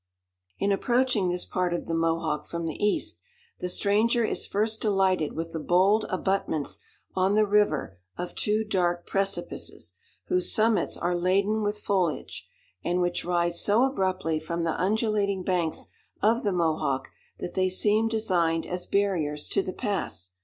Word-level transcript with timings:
In 0.57 0.71
approaching 0.71 1.29
this 1.29 1.45
part 1.45 1.75
of 1.75 1.85
the 1.85 1.93
Mohawk 1.93 2.47
from 2.47 2.65
the 2.65 2.83
east, 2.83 3.19
the 3.59 3.69
stranger 3.69 4.25
is 4.25 4.47
first 4.47 4.81
delighted 4.81 5.33
with 5.33 5.51
the 5.53 5.59
bold 5.59 6.07
abutments 6.09 6.79
on 7.13 7.35
the 7.35 7.45
river 7.45 7.99
of 8.17 8.33
two 8.33 8.63
dark 8.63 9.05
precipices, 9.05 9.97
whose 10.25 10.51
summits 10.51 10.97
are 10.97 11.15
laden 11.15 11.61
with 11.61 11.77
foliage, 11.77 12.49
and 12.83 12.99
which 12.99 13.23
rise 13.23 13.61
so 13.63 13.83
abruptly 13.83 14.39
from 14.39 14.63
the 14.63 14.73
undulating 14.81 15.43
banks 15.43 15.89
of 16.19 16.41
the 16.41 16.51
Mohawk, 16.51 17.11
that 17.37 17.53
they 17.53 17.69
seem 17.69 18.07
designed 18.07 18.65
as 18.65 18.87
barriers 18.87 19.47
to 19.49 19.61
the 19.61 19.71
pass. 19.71 20.31